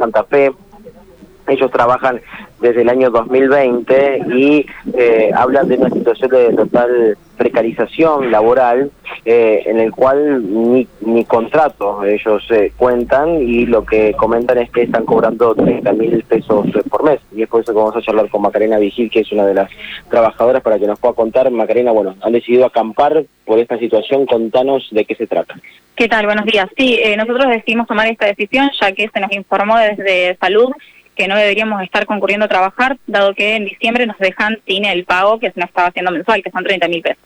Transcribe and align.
Santa 0.00 0.24
Fe. 0.24 0.52
Ellos 1.46 1.70
trabajan 1.70 2.20
desde 2.60 2.82
el 2.82 2.88
año 2.88 3.10
2020 3.10 4.22
y 4.34 4.66
eh, 4.94 5.30
hablan 5.34 5.68
de 5.68 5.76
una 5.76 5.90
situación 5.90 6.30
de 6.30 6.52
total 6.54 7.18
precarización 7.40 8.30
laboral 8.30 8.90
eh, 9.24 9.62
en 9.64 9.80
el 9.80 9.92
cual 9.92 10.42
ni, 10.44 10.86
ni 11.00 11.24
contratos 11.24 12.04
ellos 12.04 12.46
eh, 12.50 12.70
cuentan 12.76 13.40
y 13.40 13.64
lo 13.64 13.82
que 13.82 14.12
comentan 14.12 14.58
es 14.58 14.70
que 14.70 14.82
están 14.82 15.06
cobrando 15.06 15.54
30 15.54 15.90
mil 15.94 16.22
pesos 16.24 16.66
por 16.90 17.02
mes 17.02 17.18
y 17.34 17.40
es 17.40 17.48
por 17.48 17.62
eso 17.62 17.72
que 17.72 17.78
vamos 17.78 17.96
a 17.96 18.02
charlar 18.02 18.28
con 18.28 18.42
Macarena 18.42 18.76
Vigil 18.76 19.10
que 19.10 19.20
es 19.20 19.32
una 19.32 19.46
de 19.46 19.54
las 19.54 19.70
trabajadoras 20.10 20.62
para 20.62 20.78
que 20.78 20.86
nos 20.86 21.00
pueda 21.00 21.14
contar 21.14 21.50
Macarena, 21.50 21.92
bueno, 21.92 22.14
han 22.20 22.32
decidido 22.32 22.66
acampar 22.66 23.24
por 23.46 23.58
esta 23.58 23.78
situación, 23.78 24.26
contanos 24.26 24.88
de 24.90 25.06
qué 25.06 25.14
se 25.14 25.26
trata. 25.26 25.54
¿Qué 25.96 26.08
tal? 26.08 26.26
Buenos 26.26 26.44
días. 26.44 26.68
Sí, 26.76 27.00
nosotros 27.16 27.48
decidimos 27.48 27.86
tomar 27.86 28.06
esta 28.06 28.26
decisión 28.26 28.70
ya 28.78 28.92
que 28.92 29.08
se 29.08 29.18
nos 29.18 29.32
informó 29.32 29.78
desde 29.78 30.36
salud 30.36 30.70
que 31.20 31.28
no 31.28 31.36
deberíamos 31.36 31.82
estar 31.82 32.06
concurriendo 32.06 32.46
a 32.46 32.48
trabajar, 32.48 32.96
dado 33.06 33.34
que 33.34 33.54
en 33.54 33.66
diciembre 33.66 34.06
nos 34.06 34.16
dejan 34.16 34.58
sin 34.66 34.86
el 34.86 35.04
pago 35.04 35.38
que 35.38 35.50
se 35.50 35.60
nos 35.60 35.68
estaba 35.68 35.88
haciendo 35.88 36.10
mensual, 36.10 36.42
que 36.42 36.50
son 36.50 36.64
30 36.64 36.88
mil 36.88 37.02
pesos. 37.02 37.22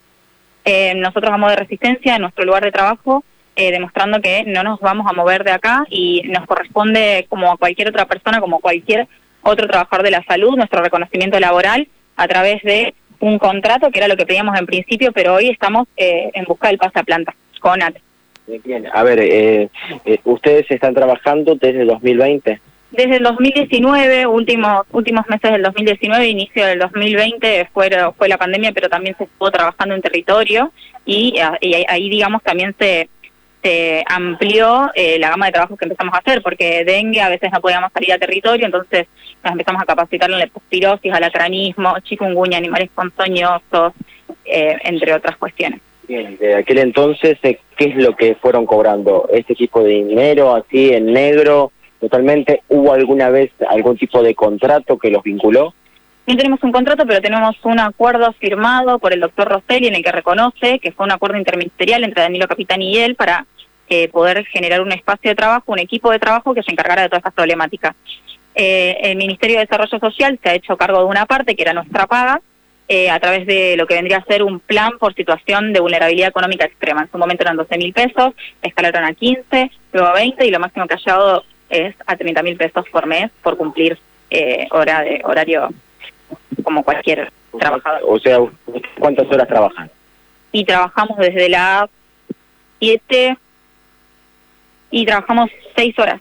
Eh, 0.65 0.97
nosotros 0.97 1.31
vamos 1.31 1.51
de 1.51 1.57
resistencia 1.57 2.17
en 2.17 2.23
nuestro 2.23 2.45
lugar 2.45 2.65
de 2.65 2.73
trabajo, 2.73 3.23
eh, 3.55 3.71
demostrando 3.71 4.21
que 4.21 4.43
no 4.49 4.65
nos 4.65 4.81
vamos 4.81 5.07
a 5.09 5.13
mover 5.13 5.45
de 5.45 5.53
acá 5.53 5.87
y 5.91 6.23
nos 6.25 6.45
corresponde, 6.45 7.27
como 7.29 7.53
a 7.53 7.57
cualquier 7.57 7.87
otra 7.87 8.07
persona, 8.07 8.41
como 8.41 8.59
cualquier 8.59 9.07
otro 9.43 9.69
trabajador 9.69 10.05
de 10.05 10.11
la 10.11 10.25
salud, 10.25 10.57
nuestro 10.57 10.83
reconocimiento 10.83 11.39
laboral 11.39 11.87
a 12.17 12.27
través 12.27 12.65
de 12.65 12.95
un 13.21 13.39
contrato, 13.39 13.93
que 13.93 14.01
era 14.01 14.09
lo 14.09 14.17
que 14.17 14.27
pedíamos 14.27 14.59
en 14.59 14.67
principio, 14.67 15.13
pero 15.13 15.35
hoy 15.35 15.51
estamos 15.51 15.87
eh, 15.97 16.33
en 16.35 16.47
busca 16.47 16.67
del 16.67 16.79
pasaplanta 16.79 17.33
con 17.61 17.81
AT. 17.81 17.95
Bien, 18.65 18.89
a 18.93 19.05
ver, 19.05 19.71
ustedes 20.25 20.69
están 20.69 20.95
trabajando 20.95 21.55
desde 21.55 21.83
el 21.83 21.87
2020 21.87 22.61
desde 22.97 23.17
el 23.17 23.23
2019, 23.23 24.27
últimos 24.27 24.87
últimos 24.93 25.27
meses 25.29 25.53
del 25.53 25.63
2019, 25.63 26.27
inicio 26.29 26.67
del 26.67 26.79
2020 26.79 27.69
fue, 27.73 27.91
fue 28.17 28.29
la 28.29 28.39
pandemia, 28.39 28.73
pero 28.73 28.89
también 28.89 29.17
se 29.17 29.25
estuvo 29.25 29.51
trabajando 29.51 29.95
en 29.95 30.03
territorio 30.03 30.73
y, 31.05 31.39
ahí, 31.39 32.09
digamos, 32.09 32.43
también 32.43 32.75
se, 32.79 33.09
se 33.63 34.05
amplió 34.07 34.91
eh, 34.95 35.19
la 35.19 35.31
gama 35.31 35.47
de 35.47 35.53
trabajos 35.53 35.79
que 35.79 35.85
empezamos 35.85 36.15
a 36.15 36.19
hacer, 36.19 36.43
porque 36.43 36.85
dengue 36.85 37.21
a 37.21 37.29
veces 37.29 37.51
no 37.53 37.61
podíamos 37.61 37.93
salir 37.93 38.13
a 38.13 38.19
territorio, 38.19 38.67
entonces 38.67 39.07
nos 39.43 39.53
empezamos 39.53 39.83
a 39.83 39.87
capacitar 39.87 40.31
en 40.31 40.39
leptospirosis, 40.39 41.13
alacranismo, 41.13 41.95
chikungunya, 42.03 42.59
animales 42.59 42.91
ponzoñosos, 42.95 43.93
eh, 44.45 44.77
entre 44.85 45.15
otras 45.15 45.37
cuestiones. 45.37 45.81
Bien, 46.07 46.37
de 46.37 46.57
aquel 46.57 46.79
entonces, 46.79 47.39
eh, 47.43 47.59
¿qué 47.77 47.87
es 47.87 47.97
lo 47.97 48.15
que 48.15 48.35
fueron 48.35 48.67
cobrando? 48.67 49.29
¿Este 49.33 49.55
tipo 49.55 49.83
de 49.83 49.91
dinero 49.91 50.55
así 50.55 50.91
en 50.91 51.13
negro? 51.13 51.73
Totalmente. 52.01 52.63
¿Hubo 52.69 52.93
alguna 52.93 53.31
vez 53.31 53.51
algún 53.69 53.97
tipo 53.97 54.23
de 54.23 54.35
contrato 54.35 54.99
que 54.99 55.11
los 55.11 55.23
vinculó? 55.23 55.75
No 56.27 56.37
tenemos 56.37 56.63
un 56.63 56.73
contrato, 56.73 57.05
pero 57.07 57.21
tenemos 57.21 57.57
un 57.65 57.79
acuerdo 57.81 58.33
firmado 58.35 58.99
por 58.99 59.13
el 59.13 59.21
doctor 59.21 59.49
Rosselli 59.49 59.89
en 59.89 59.97
el 59.97 60.03
que 60.03 60.13
reconoce 60.13 60.79
que 60.79 60.93
fue 60.93 61.05
un 61.05 61.13
acuerdo 61.13 61.37
interministerial 61.37 62.03
entre 62.03 62.23
Danilo 62.23 62.49
Capitán 62.49 62.81
y 62.81 62.97
él 62.97 63.15
para 63.15 63.47
eh, 63.89 64.09
poder 64.09 64.47
generar 64.47 64.81
un 64.81 64.93
espacio 64.93 65.31
de 65.31 65.35
trabajo, 65.35 65.73
un 65.73 65.79
equipo 65.79 66.11
de 66.11 66.19
trabajo 66.19 66.55
que 66.55 66.63
se 66.63 66.73
encargara 66.73 67.03
de 67.03 67.09
todas 67.09 67.21
estas 67.21 67.35
problemáticas. 67.35 67.95
Eh, 68.55 68.97
el 69.03 69.17
Ministerio 69.17 69.57
de 69.57 69.67
Desarrollo 69.67 69.99
Social 69.99 70.39
se 70.43 70.49
ha 70.49 70.55
hecho 70.55 70.79
cargo 70.79 71.01
de 71.01 71.05
una 71.05 71.27
parte, 71.27 71.55
que 71.55 71.63
era 71.63 71.75
nuestra 71.75 72.07
paga, 72.07 72.41
eh, 72.89 73.11
a 73.11 73.21
través 73.21 73.47
de 73.47 73.77
lo 73.77 73.87
que 73.87 73.95
vendría 73.95 74.19
a 74.19 74.25
ser 74.25 74.43
un 74.43 74.61
plan 74.61 74.93
por 74.99 75.15
situación 75.15 75.73
de 75.75 75.81
vulnerabilidad 75.81 76.29
económica 76.29 76.65
extrema. 76.65 77.03
En 77.03 77.11
su 77.11 77.19
momento 77.19 77.43
eran 77.43 77.57
12 77.57 77.77
mil 77.77 77.93
pesos, 77.93 78.33
escalaron 78.63 79.05
a 79.05 79.13
15, 79.13 79.71
luego 79.93 80.09
a 80.09 80.15
20 80.15 80.47
y 80.47 80.51
lo 80.51 80.61
máximo 80.61 80.87
que 80.87 80.95
ha 80.95 80.99
llegado 80.99 81.45
es 81.69 81.95
a 82.07 82.17
30 82.17 82.43
mil 82.43 82.57
pesos 82.57 82.85
por 82.91 83.07
mes 83.07 83.31
por 83.43 83.57
cumplir 83.57 83.99
eh, 84.31 84.67
hora 84.71 85.03
de 85.03 85.21
horario 85.25 85.69
como 86.63 86.83
cualquier 86.83 87.31
trabajador. 87.59 88.03
O 88.07 88.19
sea, 88.19 88.39
¿cuántas 88.99 89.27
horas 89.29 89.49
trabajan? 89.49 89.91
Y 90.53 90.65
trabajamos 90.65 91.19
desde 91.19 91.49
las 91.49 91.89
7 92.81 93.37
y 94.91 95.07
trabajamos 95.07 95.51
6 95.77 95.99
horas. 95.99 96.21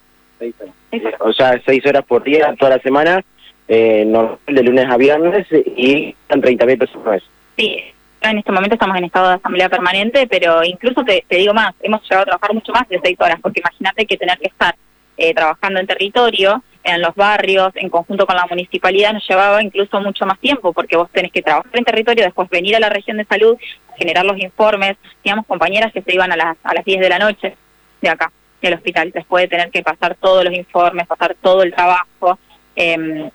O 1.20 1.34
sea, 1.34 1.62
6 1.66 1.86
horas 1.86 2.04
por 2.06 2.24
día, 2.24 2.54
toda 2.58 2.78
la 2.78 2.82
semana, 2.82 3.24
eh, 3.68 4.06
de 4.48 4.64
lunes 4.64 4.90
a 4.90 4.98
viernes 4.98 5.48
y 5.52 6.10
están 6.10 6.42
30 6.42 6.66
mil 6.66 6.78
pesos 6.78 6.98
por 7.02 7.14
mes. 7.14 7.24
Sí, 7.58 7.84
en 8.22 8.38
este 8.38 8.52
momento 8.52 8.76
estamos 8.76 8.98
en 8.98 9.06
estado 9.06 9.30
de 9.30 9.36
asamblea 9.36 9.70
permanente, 9.70 10.28
pero 10.28 10.64
incluso 10.64 11.04
te, 11.04 11.24
te 11.28 11.38
digo 11.38 11.54
más, 11.54 11.74
hemos 11.82 12.02
llegado 12.04 12.24
a 12.24 12.26
trabajar 12.26 12.54
mucho 12.54 12.72
más 12.72 12.88
de 12.90 13.00
6 13.04 13.18
horas, 13.20 13.40
porque 13.42 13.60
imagínate 13.60 14.06
que 14.06 14.18
tener 14.18 14.38
que 14.38 14.48
estar 14.48 14.76
eh, 15.18 15.34
trabajando 15.34 15.80
en 15.80 15.88
territorio, 15.88 16.64
en 16.84 17.02
los 17.02 17.16
barrios, 17.16 17.72
en 17.76 17.90
conjunto 17.90 18.26
con 18.26 18.36
la 18.36 18.46
municipalidad, 18.50 19.14
nos 19.14 19.28
llevaba 19.28 19.62
incluso 19.64 20.00
mucho 20.02 20.26
más 20.26 20.40
tiempo, 20.40 20.74
porque 20.74 20.98
vos 20.98 21.10
tenés 21.12 21.32
que 21.32 21.42
trabajar 21.42 21.72
en 21.74 21.86
territorio, 21.86 22.26
después 22.26 22.50
venir 22.50 22.76
a 22.76 22.80
la 22.80 22.90
región 22.90 23.18
de 23.18 23.26
salud, 23.26 23.58
generar 23.98 24.26
los 24.26 24.38
informes. 24.40 24.98
Teníamos 25.22 25.46
compañeras 25.46 25.94
que 25.94 26.02
se 26.02 26.14
iban 26.14 26.32
a 26.32 26.36
las, 26.36 26.58
a 26.64 26.74
las 26.74 26.84
10 26.84 27.00
de 27.00 27.10
la 27.10 27.20
noche 27.20 27.56
de 28.02 28.10
acá, 28.10 28.32
del 28.62 28.74
hospital, 28.74 29.12
después 29.12 29.44
de 29.44 29.48
tener 29.48 29.72
que 29.72 29.84
pasar 29.84 30.16
todos 30.16 30.44
los 30.44 30.54
informes, 30.54 31.08
pasar 31.08 31.36
todo 31.42 31.64
el 31.64 31.74
trabajo. 31.74 32.38
Em, 32.76 33.30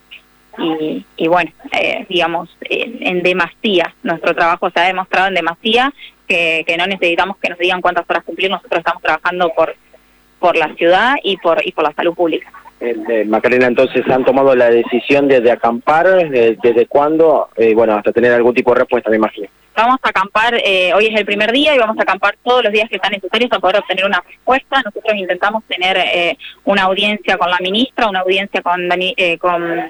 y, 0.58 1.04
y, 1.16 1.28
bueno, 1.28 1.52
eh, 1.72 2.04
digamos, 2.08 2.50
en 2.60 3.22
demasía, 3.22 3.94
nuestro 4.02 4.34
trabajo 4.34 4.70
se 4.70 4.80
ha 4.80 4.86
demostrado 4.88 5.28
en 5.28 5.34
demasía, 5.34 5.92
que, 6.26 6.64
que 6.66 6.76
no 6.76 6.86
necesitamos 6.86 7.36
que 7.38 7.48
nos 7.48 7.58
digan 7.58 7.80
cuántas 7.80 8.04
horas 8.10 8.24
cumplir, 8.24 8.50
nosotros 8.50 8.80
estamos 8.80 9.00
trabajando 9.00 9.50
por 9.54 9.74
por 10.38 10.56
la 10.56 10.74
ciudad 10.74 11.16
y 11.22 11.36
por, 11.36 11.66
y 11.66 11.72
por 11.72 11.84
la 11.84 11.92
salud 11.92 12.14
pública. 12.14 12.50
Eh, 12.80 13.24
Macarena, 13.26 13.66
entonces 13.66 14.08
han 14.08 14.24
tomado 14.24 14.54
la 14.54 14.70
decisión 14.70 15.26
de, 15.26 15.50
acampar, 15.50 16.06
¿desde 16.30 16.86
cuándo? 16.86 17.48
Eh, 17.56 17.74
bueno, 17.74 17.94
hasta 17.94 18.12
tener 18.12 18.32
algún 18.32 18.54
tipo 18.54 18.72
de 18.72 18.80
respuesta, 18.80 19.10
me 19.10 19.16
imagino. 19.16 19.48
Vamos 19.74 19.98
a 20.02 20.08
acampar, 20.08 20.54
eh, 20.64 20.92
hoy 20.94 21.06
es 21.06 21.16
el 21.18 21.24
primer 21.24 21.52
día 21.52 21.74
y 21.74 21.78
vamos 21.78 21.98
a 21.98 22.02
acampar 22.02 22.36
todos 22.42 22.64
los 22.64 22.72
días 22.72 22.88
que 22.88 22.96
están 22.96 23.12
necesarios 23.12 23.48
para 23.50 23.60
poder 23.60 23.76
obtener 23.78 24.04
una 24.04 24.22
respuesta. 24.26 24.82
Nosotros 24.84 25.16
intentamos 25.16 25.64
tener 25.64 25.96
eh, 25.98 26.36
una 26.64 26.82
audiencia 26.84 27.36
con 27.36 27.50
la 27.50 27.58
ministra, 27.58 28.08
una 28.08 28.20
audiencia 28.20 28.60
con, 28.62 28.88
Dani, 28.88 29.14
con 29.40 29.88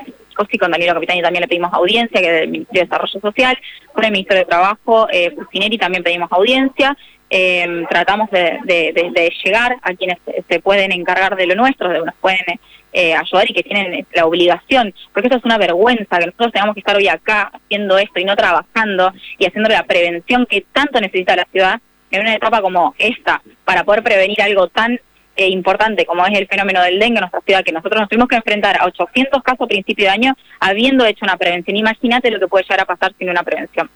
y 0.51 0.59
con 0.59 0.71
Danilo 0.71 0.95
Capitani 0.95 1.23
también 1.23 1.43
le 1.43 1.49
pedimos 1.49 1.73
audiencia, 1.73 2.21
que 2.21 2.27
es 2.27 2.41
del 2.41 2.49
Ministerio 2.51 2.83
de 2.83 2.87
Desarrollo 2.87 3.21
Social, 3.21 3.59
con 3.93 4.05
el 4.05 4.13
Ministerio 4.13 4.45
de 4.45 4.49
Trabajo, 4.49 5.09
eh, 5.11 5.35
también 5.79 6.03
pedimos 6.03 6.31
audiencia, 6.31 6.97
eh, 7.31 7.84
tratamos 7.91 8.31
de, 8.31 8.59
de, 8.65 9.33
llegar 9.44 9.77
a 9.83 9.94
quienes 9.94 10.19
se 10.49 10.61
pueden 10.61 10.93
encargar 10.93 11.37
de 11.37 11.47
lo 11.47 11.55
nuestro, 11.55 11.89
de 11.89 12.00
nos 12.00 12.15
pueden 12.16 12.59
eh, 12.93 13.15
ayudar 13.15 13.50
y 13.50 13.55
que 13.55 13.62
tienen 13.62 14.06
la 14.15 14.27
obligación, 14.27 14.94
porque 15.12 15.28
eso 15.28 15.37
es 15.37 15.44
una 15.44 15.59
vergüenza, 15.59 16.19
que 16.19 16.27
nosotros 16.27 16.53
tengamos 16.53 16.75
que 16.75 16.81
estar 16.81 16.97
hoy 16.97 17.09
acá 17.09 17.50
haciendo 17.53 17.99
esto 17.99 18.19
y 18.19 18.25
no 18.25 18.34
trabajando 18.34 19.12
y 19.38 19.47
haciendo 19.47 19.69
la 19.69 19.84
prevención 19.84 20.47
que 20.47 20.65
tanto 20.72 21.00
necesita 21.00 21.37
la 21.37 21.47
ciudad 21.53 21.81
en 22.11 22.22
una 22.22 22.34
etapa 22.34 22.62
como 22.62 22.94
esta, 22.99 23.43
para 23.65 23.84
poder 23.84 24.03
prevenir 24.03 24.41
algo 24.41 24.69
tan 24.69 24.99
eh, 25.37 25.49
importante 25.49 26.06
como 26.06 26.27
es 26.27 26.37
el 26.37 26.49
fenómeno 26.49 26.83
del 26.83 26.99
dengue 26.99 27.19
en 27.19 27.21
nuestra 27.21 27.43
ciudad, 27.43 27.62
que 27.62 27.72
nosotros 27.72 28.00
nos 28.00 28.09
tuvimos 28.09 28.28
que 28.28 28.37
enfrentar 28.37 28.81
a 28.81 28.87
800 28.87 29.43
casos 29.43 29.67
a 29.67 29.69
principio 29.69 30.06
de 30.06 30.11
año 30.11 30.34
habiendo 30.59 31.05
hecho 31.05 31.25
una 31.25 31.37
prevención. 31.37 31.77
Imagínate 31.77 32.31
lo 32.31 32.41
que 32.41 32.49
puede 32.49 32.65
llegar 32.65 32.81
a 32.81 32.84
pasar 32.87 33.12
sin 33.19 33.28
una 33.28 33.43
prevención. 33.43 33.91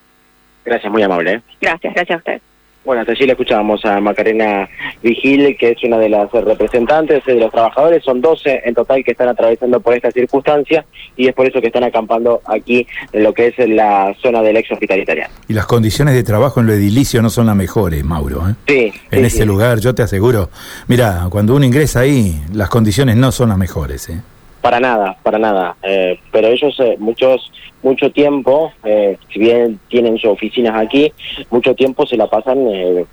Gracias, 0.64 0.92
muy 0.92 1.02
amable. 1.02 1.32
¿eh? 1.32 1.42
Gracias, 1.60 1.94
gracias 1.94 2.16
a 2.16 2.18
usted. 2.18 2.42
Bueno, 2.84 3.02
hasta 3.02 3.12
allí 3.12 3.26
le 3.26 3.32
escuchábamos 3.32 3.84
a 3.84 4.00
Macarena 4.00 4.68
Vigil, 5.02 5.56
que 5.56 5.70
es 5.70 5.84
una 5.84 5.98
de 5.98 6.08
las 6.08 6.30
representantes 6.32 7.24
de 7.24 7.36
los 7.36 7.52
trabajadores. 7.52 8.02
Son 8.02 8.20
12 8.20 8.62
en 8.64 8.74
total 8.74 9.04
que 9.04 9.12
están 9.12 9.28
atravesando 9.28 9.80
por 9.80 9.94
esta 9.94 10.10
circunstancia 10.10 10.84
y 11.16 11.28
es 11.28 11.34
por 11.34 11.46
eso 11.46 11.60
que 11.60 11.68
están 11.68 11.84
acampando 11.84 12.40
aquí 12.44 12.86
en 13.12 13.22
lo 13.22 13.32
que 13.32 13.48
es 13.48 13.68
la 13.68 14.12
zona 14.20 14.42
del 14.42 14.56
ex 14.56 14.72
hospitalitaria. 14.72 15.30
Y 15.48 15.52
las 15.52 15.66
condiciones 15.66 16.14
de 16.14 16.24
trabajo 16.24 16.60
en 16.60 16.66
lo 16.66 16.72
edilicio 16.72 17.22
no 17.22 17.30
son 17.30 17.46
las 17.46 17.56
mejores, 17.56 18.02
Mauro. 18.02 18.48
¿eh? 18.48 18.54
Sí. 18.66 18.92
En 19.10 19.24
ese 19.24 19.46
lugar, 19.46 19.78
yo 19.78 19.94
te 19.94 20.02
aseguro. 20.02 20.50
Mira, 20.88 21.26
cuando 21.30 21.54
uno 21.54 21.64
ingresa 21.64 22.00
ahí, 22.00 22.34
las 22.52 22.68
condiciones 22.68 23.16
no 23.16 23.30
son 23.30 23.50
las 23.50 23.58
mejores. 23.58 24.08
¿eh? 24.08 24.20
Para 24.62 24.78
nada, 24.78 25.16
para 25.22 25.38
nada. 25.38 25.76
Eh, 25.82 26.18
pero 26.30 26.48
ellos, 26.48 26.74
eh, 26.78 26.96
muchos, 26.98 27.50
mucho 27.82 28.10
tiempo, 28.10 28.72
eh, 28.84 29.16
si 29.32 29.38
bien 29.38 29.78
tienen 29.88 30.18
sus 30.18 30.30
oficinas 30.30 30.74
aquí, 30.76 31.12
mucho 31.50 31.74
tiempo 31.74 32.06
se 32.06 32.16
la 32.16 32.28
pasan 32.28 32.58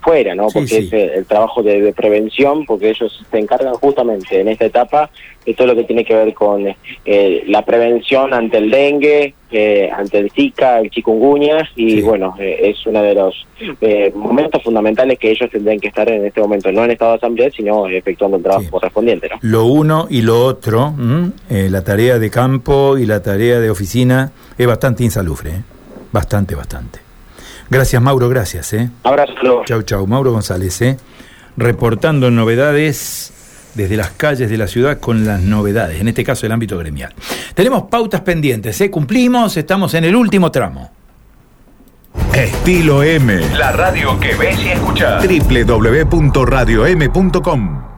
fuera, 0.01 0.35
¿no? 0.35 0.47
Porque 0.47 0.77
es 0.77 0.93
el 0.93 1.25
trabajo 1.25 1.63
de, 1.63 1.93
prevención, 1.93 2.65
porque 2.65 2.89
ellos 2.89 3.25
se 3.29 3.39
encargan 3.39 3.73
justamente 3.73 4.39
en 4.39 4.47
esta 4.47 4.65
etapa 4.65 5.09
de 5.45 5.53
todo 5.53 5.67
lo 5.67 5.75
que 5.75 5.83
tiene 5.83 6.05
que 6.05 6.15
ver 6.15 6.33
con 6.33 6.63
la 6.65 7.65
prevención 7.65 8.33
ante 8.33 8.57
el 8.57 8.69
dengue, 8.69 9.33
ante 9.91 10.19
el 10.19 10.31
Zika, 10.31 10.79
el 10.79 10.91
chikungunya, 10.91 11.67
y 11.75 12.01
bueno, 12.01 12.35
es 12.39 12.85
uno 12.85 13.01
de 13.01 13.15
los 13.15 13.47
momentos 14.13 14.61
fundamentales 14.61 15.17
que 15.17 15.31
ellos 15.31 15.49
tendrían 15.49 15.79
que 15.79 15.87
estar 15.87 16.09
en 16.09 16.25
este 16.25 16.41
momento, 16.41 16.71
no 16.71 16.83
en 16.83 16.91
estado 16.91 17.11
de 17.11 17.17
asamblea, 17.17 17.49
sino 17.51 17.87
efectuando 17.87 18.37
el 18.37 18.43
trabajo 18.43 18.69
correspondiente, 18.69 19.29
¿no? 19.29 19.37
Lo 19.41 19.65
uno 19.65 20.07
y 20.09 20.21
lo 20.21 20.45
otro. 20.45 20.93
Eh, 21.49 21.67
la 21.69 21.83
tarea 21.83 22.19
de 22.19 22.29
campo 22.29 22.97
y 22.97 23.05
la 23.05 23.21
tarea 23.21 23.59
de 23.59 23.69
oficina 23.69 24.31
es 24.59 24.67
bastante 24.67 25.03
insalubre, 25.05 25.51
¿eh? 25.51 25.63
bastante, 26.11 26.53
bastante. 26.53 26.99
Gracias 27.69 28.01
Mauro, 28.01 28.27
gracias. 28.27 28.73
¿eh? 28.73 28.89
Abrazo. 29.03 29.63
Chau, 29.65 29.83
chau. 29.83 30.05
Mauro 30.05 30.33
González, 30.33 30.81
¿eh? 30.81 30.97
reportando 31.55 32.29
novedades 32.29 33.31
desde 33.73 33.95
las 33.95 34.09
calles 34.11 34.49
de 34.49 34.57
la 34.57 34.67
ciudad 34.67 34.99
con 34.99 35.25
las 35.25 35.39
novedades, 35.41 36.01
en 36.01 36.09
este 36.09 36.25
caso 36.25 36.45
el 36.45 36.51
ámbito 36.51 36.77
gremial. 36.77 37.13
Tenemos 37.53 37.83
pautas 37.83 38.19
pendientes, 38.21 38.81
¿eh? 38.81 38.91
cumplimos, 38.91 39.55
estamos 39.55 39.93
en 39.93 40.03
el 40.03 40.15
último 40.15 40.51
tramo. 40.51 40.91
Estilo 42.33 43.01
M. 43.01 43.39
La 43.57 43.71
radio 43.71 44.19
que 44.19 44.35
ves 44.35 44.61
y 44.61 44.67
escuchas. 44.69 45.25
www.radiom.com 45.25 47.88